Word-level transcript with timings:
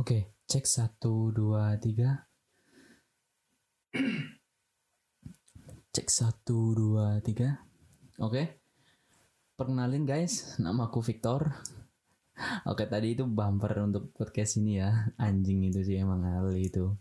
Oke, 0.00 0.32
cek 0.48 0.64
satu 0.64 1.28
dua 1.28 1.76
tiga. 1.76 2.24
cek 5.92 6.08
satu 6.08 6.72
dua 6.72 7.20
tiga. 7.20 7.68
Oke, 8.16 8.64
perkenalin 9.60 10.08
guys, 10.08 10.56
nama 10.56 10.88
aku 10.88 11.04
Victor. 11.04 11.52
Oke, 12.66 12.86
tadi 12.86 13.18
itu 13.18 13.26
bumper 13.26 13.82
untuk 13.82 14.14
podcast 14.14 14.62
ini 14.62 14.78
ya. 14.78 15.10
Anjing 15.18 15.66
itu 15.66 15.82
sih 15.82 15.98
emang 15.98 16.22
kali 16.22 16.70
itu. 16.70 16.94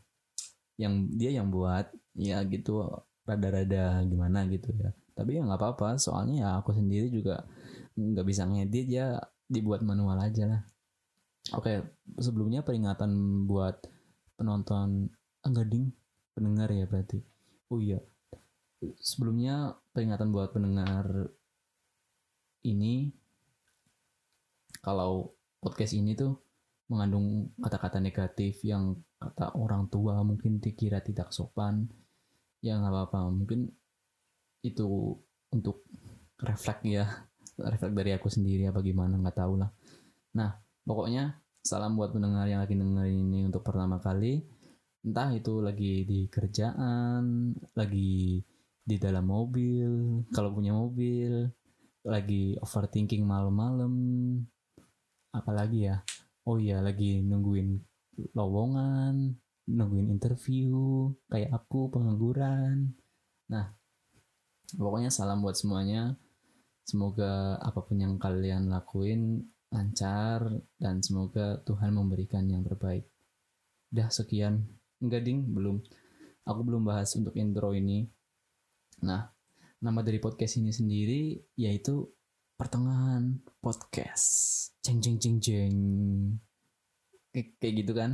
Yang 0.77 0.93
dia 1.17 1.31
yang 1.37 1.53
buat, 1.53 1.89
ya 2.17 2.41
gitu 2.49 2.85
rada-rada 3.27 4.01
gimana 4.07 4.49
gitu 4.49 4.73
ya. 4.73 4.89
Tapi 5.13 5.37
ya 5.37 5.41
nggak 5.45 5.59
apa-apa, 5.59 5.97
soalnya 6.01 6.35
ya 6.45 6.49
aku 6.61 6.73
sendiri 6.73 7.09
juga 7.09 7.45
nggak 7.97 8.25
bisa 8.25 8.45
ngedit 8.45 8.87
ya 8.89 9.17
dibuat 9.49 9.81
manual 9.81 10.17
aja 10.21 10.45
lah. 10.45 10.61
Oke, 11.55 11.79
sebelumnya 12.19 12.61
peringatan 12.61 13.43
buat 13.47 13.79
penonton 14.35 15.09
enggak 15.41 15.67
ding, 15.71 15.95
pendengar 16.35 16.69
ya 16.69 16.85
berarti. 16.85 17.23
Oh 17.71 17.79
iya. 17.79 17.97
Sebelumnya 19.01 19.73
peringatan 19.95 20.29
buat 20.29 20.53
pendengar 20.53 21.33
ini 22.67 23.09
kalau 24.81 25.33
podcast 25.57 25.93
ini 25.97 26.13
tuh 26.13 26.37
mengandung 26.87 27.51
kata-kata 27.59 27.99
negatif 27.99 28.63
yang 28.63 28.95
kata 29.19 29.57
orang 29.59 29.91
tua 29.91 30.23
mungkin 30.23 30.63
dikira 30.63 31.03
tidak 31.03 31.35
sopan 31.35 31.87
ya 32.63 32.79
nggak 32.79 32.93
apa-apa. 32.93 33.19
Mungkin 33.33 33.67
itu 34.63 35.15
untuk 35.51 35.83
refleks 36.39 36.83
ya 36.87 37.05
refleks 37.71 37.95
dari 37.95 38.11
aku 38.15 38.27
sendiri 38.31 38.69
apa 38.71 38.79
gimana 38.79 39.19
nggak 39.19 39.37
tahu 39.37 39.59
lah. 39.59 39.71
Nah 40.37 40.55
pokoknya 40.87 41.43
salam 41.61 41.99
buat 41.99 42.15
pendengar 42.15 42.47
yang 42.47 42.63
lagi 42.63 42.79
dengerin 42.79 43.27
ini 43.27 43.39
untuk 43.47 43.67
pertama 43.67 43.99
kali. 43.99 44.47
Entah 45.03 45.31
itu 45.31 45.63
lagi 45.63 46.03
di 46.03 46.27
kerjaan 46.27 47.53
lagi 47.75 48.43
di 48.87 48.95
dalam 48.95 49.27
mobil 49.27 50.23
kalau 50.31 50.55
punya 50.55 50.71
mobil 50.71 51.51
lagi 52.07 52.55
overthinking 52.63 53.27
malam-malam 53.27 53.91
apalagi 55.31 55.91
ya? 55.91 56.03
Oh 56.47 56.55
iya 56.61 56.79
lagi 56.79 57.19
nungguin 57.23 57.75
lowongan 58.33 59.35
nungguin 59.67 60.07
interview 60.09 61.11
kayak 61.27 61.51
aku 61.51 61.91
pengangguran. 61.91 62.95
Nah 63.51 63.75
pokoknya 64.73 65.11
salam 65.11 65.43
buat 65.43 65.59
semuanya. 65.59 66.15
Semoga 66.87 67.59
apa 67.59 67.83
pun 67.83 67.99
yang 67.99 68.15
kalian 68.15 68.71
lakuin 68.71 69.43
lancar 69.67 70.47
dan 70.79 71.03
semoga 71.03 71.59
Tuhan 71.67 71.91
memberikan 71.91 72.47
yang 72.47 72.63
terbaik. 72.63 73.03
Udah 73.91 74.07
sekian. 74.07 74.63
Enggak 75.03 75.27
ding 75.27 75.51
belum. 75.51 75.83
Aku 76.47 76.63
belum 76.63 76.87
bahas 76.87 77.11
untuk 77.19 77.35
intro 77.35 77.75
ini. 77.75 78.07
Nah 79.03 79.27
nama 79.83 79.99
dari 79.99 80.17
podcast 80.23 80.57
ini 80.63 80.71
sendiri 80.71 81.37
yaitu 81.59 82.07
pertengahan 82.57 83.37
podcast. 83.61 84.25
Jeng 84.81 84.97
jeng 84.97 85.21
jeng 85.21 85.37
jeng. 85.37 85.77
Kayak, 87.29 87.47
kayak 87.61 87.73
gitu 87.85 87.93
kan. 87.93 88.11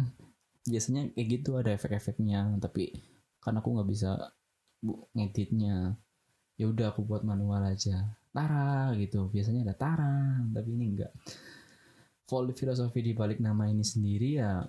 Biasanya 0.67 1.16
kayak 1.16 1.27
gitu 1.31 1.50
ada 1.55 1.72
efek-efeknya 1.72 2.59
tapi 2.59 2.91
karena 3.39 3.63
aku 3.63 3.75
nggak 3.75 3.89
bisa 3.91 4.35
bu 4.83 5.08
ngeditnya 5.16 5.95
ya 6.59 6.66
udah 6.67 6.91
aku 6.91 7.08
buat 7.08 7.23
manual 7.23 7.63
aja. 7.63 8.19
Tara 8.35 8.91
gitu. 9.00 9.31
Biasanya 9.31 9.63
ada 9.63 9.75
Tara 9.79 10.44
tapi 10.51 10.75
ini 10.75 10.85
enggak 10.91 11.16
full 12.28 12.51
filosofi 12.51 13.00
di 13.00 13.16
balik 13.16 13.40
nama 13.40 13.67
ini 13.72 13.84
sendiri 13.84 14.29
ya 14.40 14.63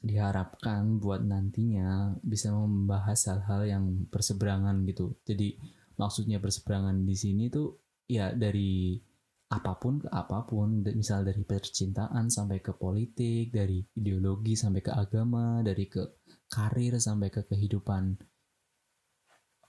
diharapkan 0.00 1.00
buat 1.00 1.24
nantinya 1.24 2.14
bisa 2.20 2.52
membahas 2.52 3.28
hal-hal 3.28 3.60
yang 3.68 3.84
berseberangan 4.08 4.88
gitu. 4.88 5.20
Jadi 5.28 5.60
maksudnya 6.00 6.40
berseberangan 6.40 7.04
di 7.04 7.16
sini 7.16 7.48
tuh 7.52 7.85
ya 8.06 8.30
dari 8.32 8.98
apa 9.46 9.78
pun 9.78 10.02
ke 10.02 10.10
apa 10.10 10.42
pun 10.42 10.82
misal 10.98 11.22
dari 11.22 11.46
percintaan 11.46 12.26
sampai 12.26 12.58
ke 12.58 12.74
politik 12.74 13.54
dari 13.54 13.78
ideologi 13.94 14.58
sampai 14.58 14.82
ke 14.82 14.90
agama 14.90 15.62
dari 15.62 15.86
ke 15.86 16.02
karir 16.50 16.98
sampai 16.98 17.30
ke 17.30 17.46
kehidupan 17.46 18.18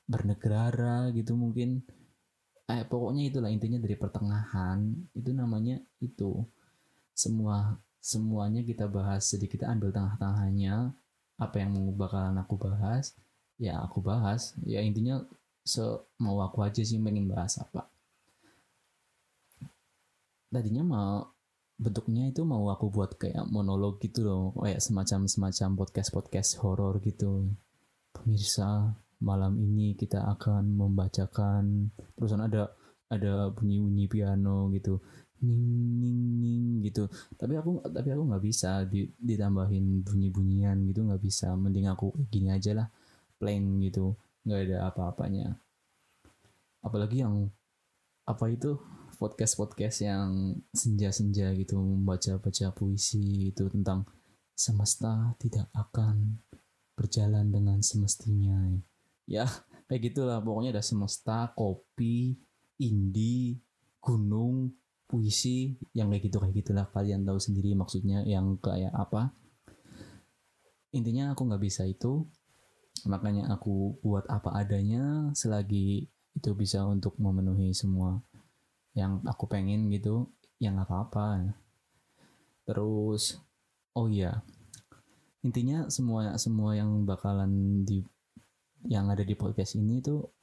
bernegara 0.08 1.12
gitu 1.14 1.36
mungkin. 1.36 1.84
Eh 2.68 2.84
pokoknya 2.84 3.32
itulah 3.32 3.52
intinya 3.52 3.80
dari 3.80 3.96
pertengahan. 3.96 4.80
Itu 5.14 5.32
namanya 5.36 5.78
itu. 6.00 6.44
Semua 7.14 7.76
semuanya 8.00 8.64
kita 8.64 8.88
bahas 8.88 9.28
jadi 9.30 9.46
kita 9.46 9.66
ambil 9.68 9.92
tengah-tengahnya. 9.92 10.96
Apa 11.38 11.62
yang 11.62 11.76
bakalan 11.94 12.40
aku 12.42 12.56
bahas? 12.58 13.14
Ya 13.62 13.78
aku 13.84 14.02
bahas. 14.02 14.58
Ya 14.66 14.82
intinya 14.82 15.22
se 15.68 15.84
mau 16.18 16.40
aku 16.42 16.64
aja 16.64 16.80
sih 16.82 16.96
pengen 16.98 17.28
bahas 17.28 17.60
apa 17.60 17.92
tadinya 20.48 20.84
mau 20.84 21.38
bentuknya 21.78 22.34
itu 22.34 22.42
mau 22.42 22.74
aku 22.74 22.90
buat 22.90 23.22
kayak 23.22 23.46
monolog 23.54 24.02
gitu 24.02 24.26
loh 24.26 24.44
kayak 24.58 24.82
semacam 24.82 25.30
semacam 25.30 25.70
podcast 25.78 26.10
podcast 26.10 26.50
horor 26.64 26.98
gitu. 27.06 27.54
Pemirsa 28.16 28.98
malam 29.22 29.58
ini 29.62 29.94
kita 29.94 30.26
akan 30.38 30.74
membacakan 30.74 31.94
terusan 32.18 32.42
ada 32.46 32.74
ada 33.14 33.54
bunyi 33.54 33.78
bunyi 33.78 34.06
piano 34.10 34.74
gitu. 34.74 34.98
Ning 35.46 36.02
ning 36.02 36.20
ning 36.42 36.66
gitu. 36.82 37.06
Tapi 37.38 37.54
aku 37.62 37.78
tapi 37.94 38.10
aku 38.10 38.24
nggak 38.26 38.44
bisa 38.44 38.82
ditambahin 39.22 40.02
bunyi 40.02 40.34
bunyian 40.34 40.82
gitu 40.90 41.06
nggak 41.06 41.22
bisa. 41.22 41.54
Mending 41.54 41.94
aku 41.94 42.10
gini 42.34 42.50
aja 42.50 42.74
lah 42.74 42.88
plain 43.38 43.78
gitu. 43.86 44.18
Nggak 44.50 44.60
ada 44.66 44.78
apa-apanya. 44.90 45.54
Apalagi 46.82 47.22
yang 47.22 47.54
apa 48.26 48.50
itu 48.50 48.76
podcast 49.18 49.58
podcast 49.58 50.06
yang 50.06 50.54
senja-senja 50.70 51.50
gitu 51.58 51.82
membaca-baca 51.82 52.70
puisi 52.72 53.50
itu 53.50 53.66
tentang 53.74 54.06
semesta 54.54 55.34
tidak 55.42 55.70
akan 55.74 56.42
berjalan 56.94 57.50
dengan 57.50 57.82
semestinya. 57.82 58.78
Ya 59.26 59.50
kayak 59.90 60.14
gitulah. 60.14 60.38
Pokoknya 60.42 60.78
ada 60.78 60.86
semesta 60.86 61.52
kopi 61.58 62.38
indie 62.78 63.58
gunung 64.02 64.74
puisi 65.10 65.76
yang 65.98 66.14
kayak 66.14 66.30
gitu 66.30 66.38
kayak 66.38 66.56
gitulah. 66.62 66.86
Kalian 66.94 67.26
tahu 67.26 67.42
sendiri 67.42 67.74
maksudnya 67.74 68.22
yang 68.26 68.58
kayak 68.62 68.94
apa. 68.94 69.34
Intinya 70.94 71.34
aku 71.34 71.46
nggak 71.50 71.64
bisa 71.66 71.86
itu. 71.90 72.26
Makanya 73.06 73.50
aku 73.54 74.02
buat 74.02 74.26
apa 74.30 74.58
adanya 74.58 75.30
selagi 75.38 76.10
itu 76.38 76.50
bisa 76.54 76.86
untuk 76.86 77.18
memenuhi 77.18 77.74
semua 77.74 78.22
yang 78.98 79.22
aku 79.30 79.46
pengen 79.46 79.94
gitu 79.94 80.26
yang 80.58 80.82
nggak 80.82 80.90
apa-apa. 80.90 81.54
Terus 82.66 83.38
oh 83.94 84.10
iya 84.10 84.42
intinya 85.46 85.88
semua 85.88 86.36
semua 86.42 86.74
yang 86.74 87.06
bakalan 87.06 87.86
di 87.86 88.02
yang 88.90 89.08
ada 89.14 89.22
di 89.22 89.38
podcast 89.38 89.78
ini 89.78 90.02
tuh 90.02 90.34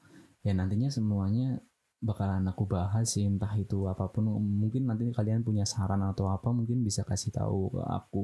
ya 0.46 0.54
nantinya 0.54 0.88
semuanya 0.88 1.58
bakalan 2.04 2.44
aku 2.52 2.68
bahas 2.68 3.16
sih 3.16 3.24
entah 3.24 3.50
itu 3.56 3.88
apa 3.88 4.06
pun. 4.12 4.28
Mungkin 4.38 4.84
nanti 4.84 5.08
kalian 5.08 5.40
punya 5.40 5.64
saran 5.64 6.04
atau 6.04 6.28
apa 6.28 6.52
mungkin 6.52 6.84
bisa 6.84 7.02
kasih 7.02 7.32
tahu 7.32 7.72
ke 7.72 7.82
aku. 7.82 8.22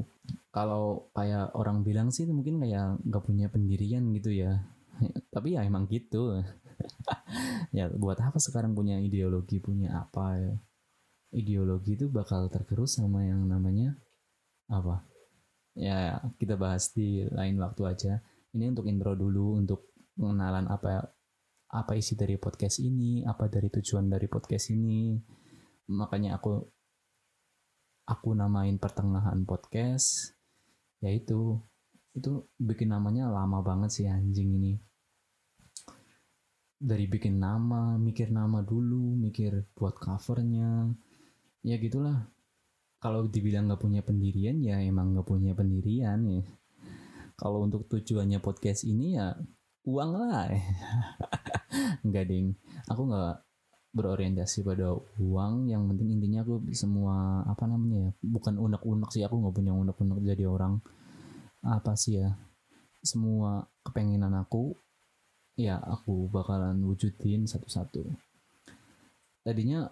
Kalau 0.52 1.08
kayak 1.16 1.56
orang 1.56 1.80
bilang 1.80 2.12
sih 2.12 2.28
mungkin 2.28 2.60
kayak 2.60 3.00
nggak 3.00 3.24
punya 3.24 3.48
pendirian 3.48 4.04
gitu 4.12 4.30
ya. 4.30 4.60
Tapi 5.34 5.56
ya 5.56 5.64
emang 5.64 5.88
gitu 5.88 6.44
ya 7.76 7.88
buat 7.92 8.18
apa 8.18 8.38
sekarang 8.38 8.74
punya 8.74 8.98
ideologi 8.98 9.62
punya 9.62 9.94
apa 10.00 10.38
ya 10.38 10.54
ideologi 11.30 11.94
itu 11.94 12.10
bakal 12.10 12.50
tergerus 12.50 12.98
sama 12.98 13.22
yang 13.22 13.46
namanya 13.46 13.94
apa 14.70 15.06
ya 15.78 16.18
kita 16.38 16.58
bahas 16.58 16.90
di 16.90 17.22
lain 17.30 17.58
waktu 17.62 17.82
aja 17.86 18.12
ini 18.50 18.74
untuk 18.74 18.90
intro 18.90 19.14
dulu 19.14 19.58
untuk 19.62 19.94
pengenalan 20.18 20.66
apa 20.66 21.14
apa 21.70 21.94
isi 21.94 22.18
dari 22.18 22.34
podcast 22.34 22.82
ini, 22.82 23.22
apa 23.22 23.46
dari 23.46 23.70
tujuan 23.70 24.10
dari 24.10 24.26
podcast 24.26 24.74
ini. 24.74 25.14
Makanya 25.94 26.38
aku 26.38 26.58
aku 28.10 28.28
namain 28.34 28.74
pertengahan 28.82 29.46
podcast 29.46 30.34
yaitu 31.00 31.62
itu 32.10 32.44
bikin 32.58 32.90
namanya 32.90 33.30
lama 33.30 33.62
banget 33.62 33.90
sih 34.02 34.06
anjing 34.10 34.50
ini. 34.58 34.74
Dari 36.80 37.04
bikin 37.04 37.36
nama, 37.36 38.00
mikir 38.00 38.32
nama 38.32 38.64
dulu, 38.64 39.12
mikir 39.12 39.68
buat 39.76 40.00
covernya. 40.00 40.88
Ya 41.60 41.76
gitulah. 41.76 42.32
kalau 43.00 43.24
dibilang 43.32 43.64
nggak 43.64 43.80
punya 43.80 44.04
pendirian 44.04 44.60
ya 44.60 44.76
emang 44.84 45.16
nggak 45.16 45.24
punya 45.24 45.56
pendirian 45.56 46.20
ya. 46.20 46.44
Kalau 47.32 47.64
untuk 47.64 47.88
tujuannya 47.88 48.44
podcast 48.44 48.84
ini 48.84 49.16
ya 49.16 49.32
uang 49.88 50.10
lah. 50.20 50.52
Enggak 52.04 52.28
ding. 52.28 52.56
Aku 52.88 53.08
nggak 53.08 53.40
berorientasi 53.96 54.60
pada 54.64 54.92
uang. 55.16 55.72
Yang 55.72 55.82
penting 55.88 56.08
intinya 56.16 56.44
aku 56.44 56.60
semua 56.76 57.40
apa 57.48 57.64
namanya 57.64 58.08
ya 58.08 58.10
bukan 58.20 58.60
unek-unek 58.60 59.08
sih. 59.12 59.24
Aku 59.24 59.40
nggak 59.40 59.56
punya 59.56 59.72
unek-unek 59.72 60.20
jadi 60.20 60.44
orang. 60.44 60.84
Apa 61.64 61.96
sih 61.96 62.20
ya? 62.20 62.36
Semua 63.00 63.64
kepengenan 63.80 64.36
aku 64.36 64.76
ya 65.60 65.76
aku 65.80 66.28
bakalan 66.32 66.80
wujudin 66.86 67.44
satu-satu. 67.44 68.08
Tadinya 69.44 69.88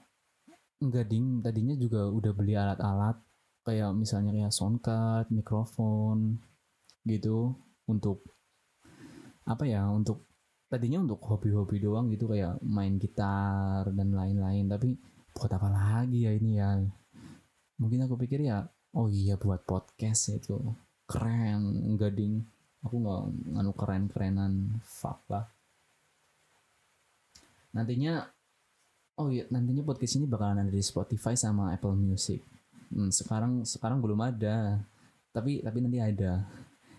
enggak 0.78 1.10
ding 1.10 1.42
tadinya 1.42 1.74
juga 1.74 2.06
udah 2.06 2.32
beli 2.36 2.54
alat-alat 2.54 3.18
kayak 3.66 3.90
misalnya 3.98 4.30
kayak 4.30 4.54
soundcard 4.54 5.26
mikrofon 5.34 6.38
gitu 7.02 7.58
untuk 7.90 8.22
apa 9.48 9.64
ya 9.66 9.90
untuk 9.90 10.28
tadinya 10.70 11.02
untuk 11.02 11.18
hobi-hobi 11.24 11.82
doang 11.82 12.12
gitu 12.14 12.30
kayak 12.30 12.60
main 12.62 13.00
gitar 13.00 13.90
dan 13.90 14.14
lain-lain 14.14 14.70
tapi 14.70 14.94
buat 15.34 15.50
apa 15.50 15.68
lagi 15.68 16.28
ya 16.28 16.32
ini 16.36 16.50
ya? 16.60 16.78
Mungkin 17.78 18.06
aku 18.06 18.14
pikir 18.20 18.46
ya 18.46 18.62
oh 18.94 19.08
iya 19.10 19.34
buat 19.34 19.66
podcast 19.66 20.34
itu. 20.36 20.58
Keren 21.08 21.88
enggak 21.94 22.14
ding. 22.14 22.44
Aku 22.86 23.02
nggak 23.02 23.22
nganu 23.58 23.72
keren-kerenan 23.74 24.78
fuck 24.86 25.26
lah 25.26 25.57
nantinya 27.78 28.26
oh 29.22 29.30
iya 29.30 29.46
nantinya 29.54 29.86
podcast 29.86 30.18
ini 30.18 30.26
bakalan 30.26 30.66
ada 30.66 30.72
di 30.74 30.82
Spotify 30.82 31.38
sama 31.38 31.70
Apple 31.70 31.94
Music. 31.94 32.42
Hmm, 32.90 33.14
sekarang 33.14 33.62
sekarang 33.62 34.02
belum 34.02 34.18
ada. 34.18 34.82
Tapi 35.30 35.62
tapi 35.62 35.78
nanti 35.78 35.98
ada. 36.02 36.42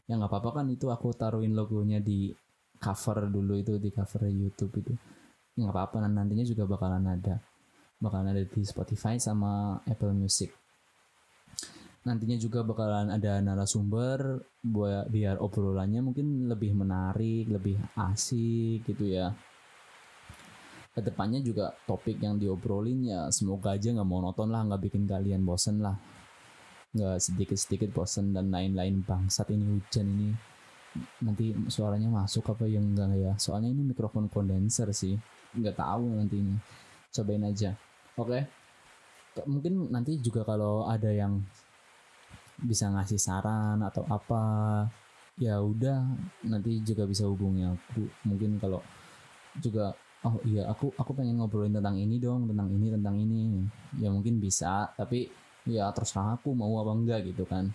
Ya 0.08 0.14
nggak 0.16 0.32
apa-apa 0.32 0.64
kan 0.64 0.66
itu 0.72 0.88
aku 0.88 1.12
taruhin 1.12 1.52
logonya 1.52 2.00
di 2.00 2.32
cover 2.80 3.28
dulu 3.28 3.60
itu 3.60 3.76
di 3.76 3.92
cover 3.92 4.32
YouTube 4.32 4.80
itu. 4.80 4.94
Nggak 5.60 5.74
apa-apa 5.76 6.08
nantinya 6.08 6.48
juga 6.48 6.64
bakalan 6.64 7.04
ada. 7.08 7.36
Bakalan 8.00 8.32
ada 8.32 8.44
di 8.44 8.64
Spotify 8.64 9.20
sama 9.20 9.84
Apple 9.84 10.16
Music. 10.16 10.52
Nantinya 12.08 12.40
juga 12.40 12.64
bakalan 12.64 13.12
ada 13.12 13.44
narasumber 13.44 14.40
buat 14.64 15.12
biar 15.12 15.44
obrolannya 15.44 16.00
mungkin 16.00 16.48
lebih 16.48 16.72
menarik 16.72 17.52
lebih 17.52 17.76
asik 18.00 18.88
gitu 18.88 19.20
ya 19.20 19.36
ke 21.00 21.02
depannya 21.08 21.40
juga 21.40 21.72
topik 21.88 22.20
yang 22.20 22.36
diobrolin 22.36 23.08
ya 23.08 23.32
semoga 23.32 23.80
aja 23.80 23.96
nggak 23.96 24.04
monoton 24.04 24.52
lah 24.52 24.68
nggak 24.68 24.92
bikin 24.92 25.08
kalian 25.08 25.48
bosen 25.48 25.80
lah. 25.80 25.96
Nggak 26.92 27.18
sedikit 27.24 27.56
sedikit 27.56 27.90
bosen 27.96 28.36
dan 28.36 28.52
lain-lain 28.52 29.00
bangsat 29.08 29.48
ini 29.56 29.80
hujan 29.80 30.06
ini. 30.12 30.30
Nanti 31.24 31.56
suaranya 31.72 32.12
masuk 32.12 32.52
apa 32.52 32.68
yang 32.68 32.84
enggak 32.92 33.16
ya. 33.16 33.34
Soalnya 33.40 33.72
ini 33.72 33.88
mikrofon 33.96 34.28
kondenser 34.28 34.92
sih 34.92 35.16
nggak 35.56 35.80
tahu 35.80 36.20
nanti 36.20 36.36
ini. 36.44 36.56
Cobain 37.16 37.48
aja. 37.48 37.72
Oke? 38.20 38.28
Okay? 38.28 38.44
mungkin 39.48 39.88
nanti 39.88 40.20
juga 40.20 40.44
kalau 40.44 40.84
ada 40.84 41.08
yang 41.16 41.40
bisa 42.60 42.92
ngasih 42.92 43.16
saran 43.16 43.80
atau 43.80 44.04
apa 44.12 44.44
ya 45.40 45.64
udah 45.64 46.04
nanti 46.44 46.84
juga 46.84 47.08
bisa 47.08 47.24
hubungi 47.24 47.64
aku. 47.64 48.04
Mungkin 48.28 48.60
kalau 48.60 48.84
juga 49.64 49.96
oh 50.28 50.36
iya 50.44 50.68
aku 50.68 50.92
aku 51.00 51.12
pengen 51.16 51.40
ngobrolin 51.40 51.72
tentang 51.72 51.96
ini 51.96 52.20
dong 52.20 52.50
tentang 52.52 52.68
ini 52.72 52.88
tentang 52.92 53.16
ini. 53.16 53.42
Ya 54.00 54.10
mungkin 54.12 54.42
bisa 54.44 54.92
tapi 54.96 55.32
ya 55.68 55.88
terserah 55.96 56.36
aku 56.40 56.52
mau 56.52 56.80
apa 56.84 56.92
enggak 56.96 57.20
gitu 57.32 57.48
kan. 57.48 57.72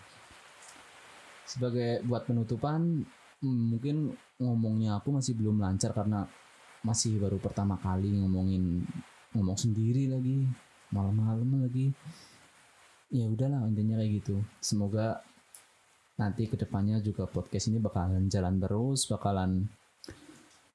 Sebagai 1.45 2.05
buat 2.05 2.25
penutupan 2.25 3.05
hmm, 3.41 3.63
mungkin 3.75 4.13
ngomongnya 4.41 4.99
aku 5.01 5.15
masih 5.15 5.33
belum 5.37 5.61
lancar 5.61 5.93
karena 5.95 6.25
masih 6.85 7.17
baru 7.17 7.41
pertama 7.41 7.81
kali 7.81 8.13
ngomongin 8.21 8.85
ngomong 9.33 9.57
sendiri 9.57 10.09
lagi 10.11 10.45
malam-malam 10.93 11.65
lagi. 11.65 11.89
Ya 13.09 13.25
udahlah 13.25 13.65
intinya 13.69 13.97
kayak 14.01 14.21
gitu. 14.21 14.37
Semoga 14.61 15.21
nanti 16.15 16.47
ke 16.47 16.55
depannya 16.55 17.03
juga 17.03 17.27
podcast 17.27 17.67
ini 17.67 17.77
bakalan 17.81 18.31
jalan 18.31 18.55
terus 18.55 19.03
bakalan 19.11 19.67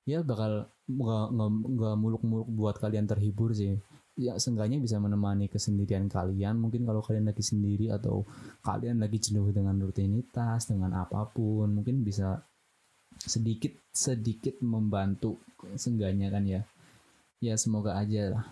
ya 0.08 0.24
bakal 0.24 0.68
nggak 0.90 1.96
muluk-muluk 1.96 2.48
buat 2.50 2.76
kalian 2.80 3.06
terhibur 3.06 3.54
sih. 3.54 3.78
Ya 4.20 4.36
seenggaknya 4.36 4.76
bisa 4.82 5.00
menemani 5.00 5.48
kesendirian 5.48 6.10
kalian. 6.10 6.60
Mungkin 6.60 6.84
kalau 6.84 7.00
kalian 7.00 7.30
lagi 7.30 7.40
sendiri 7.40 7.88
atau 7.88 8.26
kalian 8.60 9.00
lagi 9.00 9.16
jenuh 9.16 9.48
dengan 9.54 9.78
rutinitas 9.80 10.68
dengan 10.68 10.92
apa 10.92 11.24
pun 11.30 11.80
mungkin 11.80 12.04
bisa 12.04 12.44
sedikit 13.16 13.72
sedikit 13.92 14.60
membantu 14.60 15.40
seenggaknya 15.76 16.28
kan 16.28 16.44
ya. 16.44 16.62
Ya 17.40 17.54
semoga 17.56 17.96
aja 17.96 18.36
lah. 18.36 18.44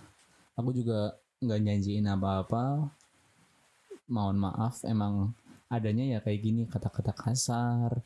Aku 0.56 0.72
juga 0.72 1.20
nggak 1.44 1.60
nyanyiin 1.60 2.08
apa-apa. 2.08 2.88
Mohon 4.08 4.36
maaf 4.48 4.88
emang 4.88 5.36
adanya 5.68 6.16
ya 6.16 6.18
kayak 6.24 6.40
gini 6.40 6.64
kata-kata 6.64 7.12
kasar 7.12 8.00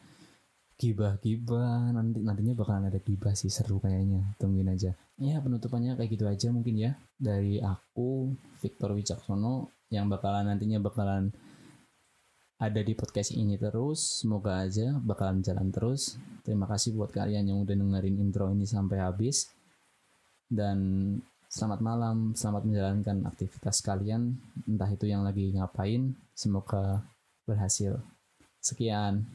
gibah-gibah 0.82 1.94
nanti 1.94 2.18
nantinya 2.18 2.58
bakalan 2.58 2.90
ada 2.90 2.98
gibah 2.98 3.38
sih 3.38 3.46
seru 3.46 3.78
kayaknya. 3.78 4.34
Tungguin 4.42 4.66
aja. 4.66 4.90
Ya 5.14 5.38
penutupannya 5.38 5.94
kayak 5.94 6.10
gitu 6.10 6.26
aja 6.26 6.50
mungkin 6.50 6.74
ya. 6.74 6.98
Dari 7.14 7.62
aku 7.62 8.34
Victor 8.58 8.98
Wicaksono 8.98 9.70
yang 9.94 10.10
bakalan 10.10 10.50
nantinya 10.50 10.82
bakalan 10.82 11.30
ada 12.58 12.82
di 12.82 12.98
podcast 12.98 13.30
ini 13.30 13.54
terus. 13.54 14.26
Semoga 14.26 14.66
aja 14.66 14.98
bakalan 14.98 15.38
jalan 15.38 15.70
terus. 15.70 16.18
Terima 16.42 16.66
kasih 16.66 16.98
buat 16.98 17.14
kalian 17.14 17.46
yang 17.46 17.62
udah 17.62 17.78
dengerin 17.78 18.18
intro 18.18 18.50
ini 18.50 18.66
sampai 18.66 18.98
habis. 18.98 19.54
Dan 20.50 20.78
selamat 21.46 21.78
malam 21.78 22.16
selamat 22.34 22.62
menjalankan 22.66 23.22
aktivitas 23.30 23.86
kalian. 23.86 24.34
Entah 24.66 24.90
itu 24.90 25.06
yang 25.06 25.22
lagi 25.22 25.54
ngapain 25.54 26.18
semoga 26.34 27.06
berhasil. 27.46 28.02
Sekian 28.58 29.26